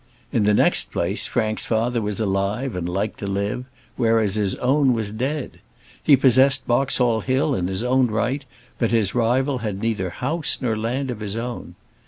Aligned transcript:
In 0.31 0.45
the 0.45 0.53
next 0.55 0.91
place, 0.91 1.27
Frank's 1.27 1.67
father 1.67 2.01
was 2.01 2.19
alive 2.19 2.75
and 2.75 2.89
like 2.89 3.17
to 3.17 3.27
live, 3.27 3.65
whereas 3.97 4.33
his 4.33 4.55
own 4.55 4.93
was 4.93 5.11
dead. 5.11 5.59
He 6.01 6.17
possessed 6.17 6.65
Boxall 6.65 7.21
Hill 7.21 7.53
in 7.53 7.67
his 7.67 7.83
own 7.83 8.07
right, 8.07 8.43
but 8.79 8.89
his 8.89 9.13
rival 9.13 9.59
had 9.59 9.79
neither 9.79 10.09
house 10.09 10.57
nor 10.59 10.75
land 10.75 11.11
of 11.11 11.19
his 11.19 11.35
own. 11.35 11.75